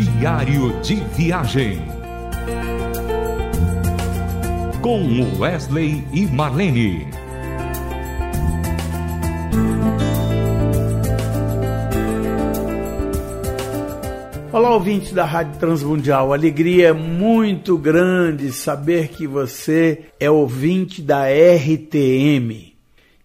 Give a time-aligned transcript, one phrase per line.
[0.00, 1.82] Diário de Viagem.
[4.80, 7.08] Com Wesley e Marlene.
[14.52, 16.32] Olá, ouvintes da Rádio Transmundial.
[16.32, 22.72] Alegria muito grande saber que você é ouvinte da RTM.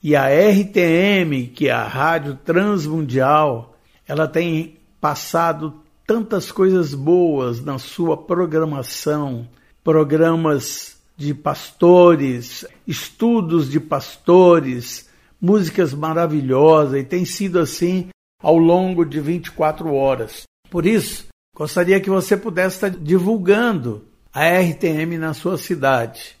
[0.00, 3.74] E a RTM, que é a Rádio Transmundial,
[4.06, 5.79] ela tem passado
[6.10, 9.48] tantas coisas boas na sua programação,
[9.84, 15.08] programas de pastores, estudos de pastores,
[15.40, 18.08] músicas maravilhosas, e tem sido assim
[18.42, 20.42] ao longo de 24 horas.
[20.68, 24.04] Por isso, gostaria que você pudesse estar divulgando
[24.34, 26.34] a RTM na sua cidade,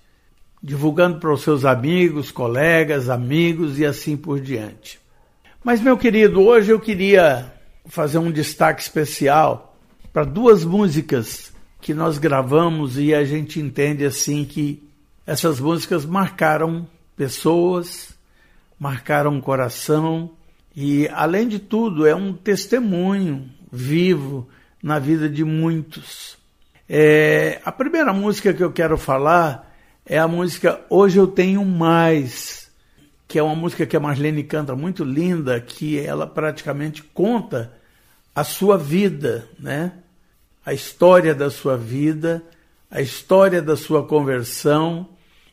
[0.60, 4.98] divulgando para os seus amigos, colegas, amigos e assim por diante.
[5.62, 9.76] Mas, meu querido, hoje eu queria fazer um destaque especial
[10.12, 14.82] para duas músicas que nós gravamos e a gente entende assim que
[15.26, 18.14] essas músicas marcaram pessoas,
[18.78, 20.30] marcaram o coração
[20.74, 24.48] e, além de tudo, é um testemunho, vivo
[24.82, 26.38] na vida de muitos.
[26.88, 29.70] É, a primeira música que eu quero falar
[30.04, 32.69] é a música Hoje Eu Tenho Mais,
[33.30, 37.72] que é uma música que a Marlene canta muito linda, que ela praticamente conta
[38.34, 39.92] a sua vida, né?
[40.66, 42.42] A história da sua vida,
[42.90, 45.06] a história da sua conversão,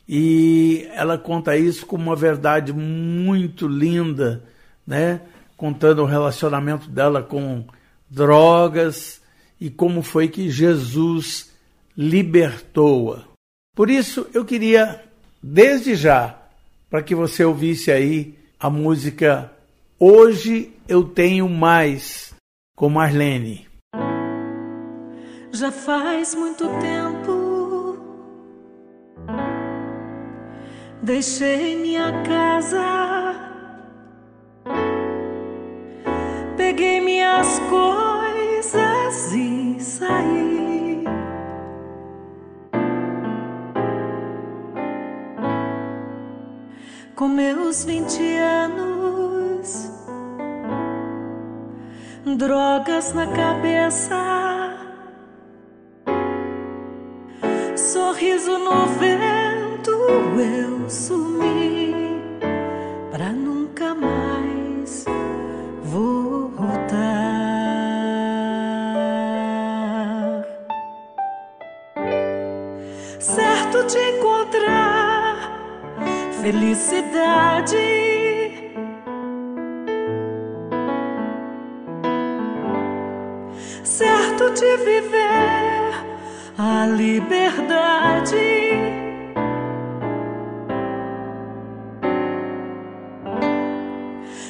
[0.08, 4.42] e ela conta isso com uma verdade muito linda,
[4.84, 5.20] né?
[5.56, 7.64] Contando o relacionamento dela com
[8.10, 9.22] drogas
[9.60, 11.52] e como foi que Jesus
[11.96, 13.22] libertou-a.
[13.76, 15.00] Por isso eu queria,
[15.40, 16.37] desde já,
[16.90, 19.52] para que você ouvisse aí a música
[19.98, 22.34] Hoje Eu Tenho Mais,
[22.76, 23.66] com Marlene.
[25.52, 27.38] Já faz muito tempo
[31.02, 32.98] deixei minha casa
[36.56, 39.47] peguei minhas coisas e
[47.18, 49.90] Com meus vinte anos,
[52.36, 54.14] drogas na cabeça,
[57.76, 59.90] sorriso no vento,
[60.38, 61.67] eu sumi
[76.48, 77.76] felicidade.
[83.84, 85.92] Certo de viver
[86.56, 88.46] a liberdade.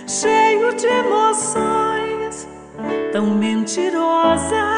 [0.06, 2.48] cheio de emoções
[3.12, 4.77] tão mentirosas.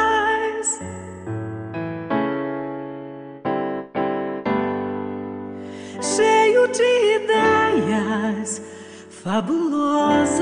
[9.22, 10.40] Fabulosas.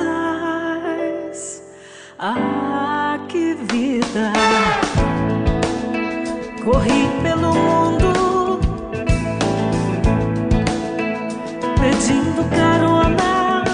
[2.19, 4.33] Ah, que vida!
[6.65, 8.61] Corri pelo mundo
[11.81, 13.65] pedindo carona.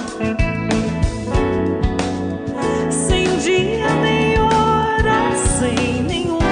[2.91, 6.44] sem dia nem hora, sem nenhum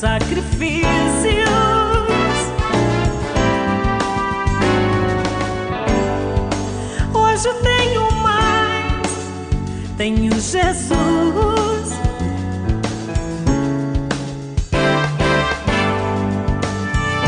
[0.00, 0.86] sacrifícios.
[7.12, 9.12] Hoje eu tenho mais,
[9.98, 10.90] tenho Jesus.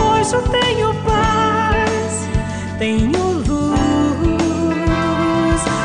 [0.01, 2.27] Hoje eu tenho paz,
[2.79, 3.77] tenho luz,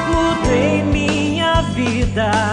[0.09, 2.46] mudei minha vida.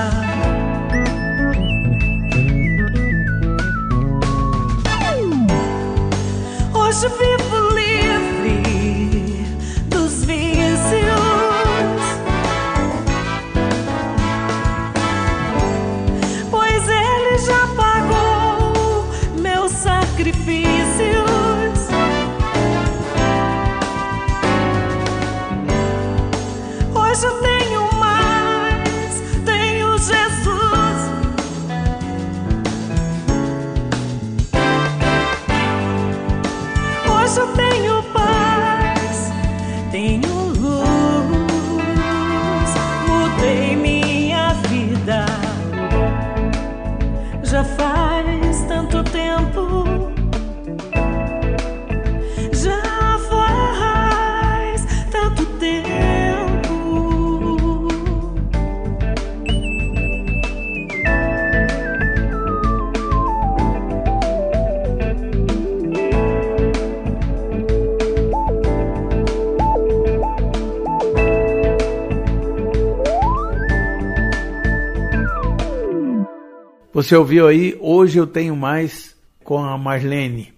[76.95, 77.77] Você ouviu aí?
[77.81, 80.55] Hoje eu tenho mais com a Marlene.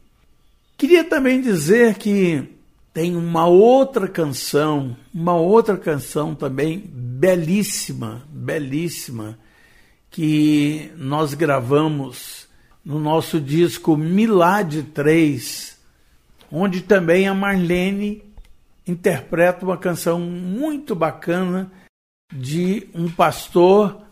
[0.77, 2.47] Queria também dizer que
[2.93, 9.38] tem uma outra canção, uma outra canção também belíssima, belíssima,
[10.11, 12.47] que nós gravamos
[12.85, 15.79] no nosso disco Milad 3,
[16.53, 18.23] onde também a Marlene
[18.87, 21.73] interpreta uma canção muito bacana
[22.31, 24.06] de um pastor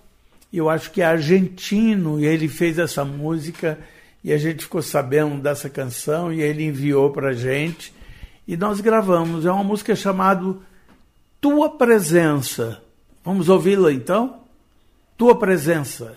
[0.57, 3.79] eu acho que é argentino, e ele fez essa música
[4.23, 7.93] e a gente ficou sabendo dessa canção e ele enviou para gente
[8.47, 9.45] e nós gravamos.
[9.45, 10.57] É uma música chamada
[11.41, 12.83] Tua Presença.
[13.25, 14.41] Vamos ouvi-la então?
[15.17, 16.17] Tua Presença.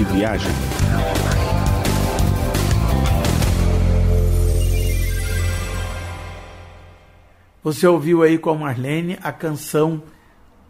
[0.00, 0.50] de Viagem.
[7.62, 10.02] Você ouviu aí com a Marlene a canção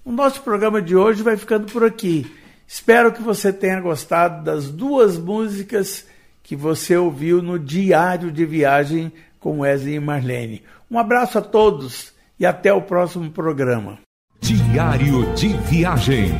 [0.08, 2.34] O nosso programa de hoje vai ficando por aqui.
[2.66, 6.08] Espero que você tenha gostado das duas músicas
[6.42, 10.64] que você ouviu no Diário de Viagem com Wesley e Marlene.
[10.90, 14.00] Um abraço a todos e até o próximo programa.
[14.40, 16.32] Diário de Viagem.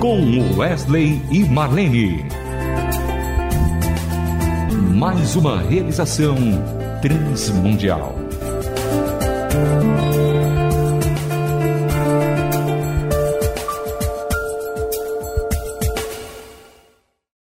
[0.00, 2.24] Com Wesley e Marlene.
[4.96, 6.34] Mais uma realização
[7.02, 8.16] transmundial.